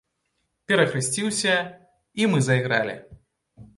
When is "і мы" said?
2.23-2.43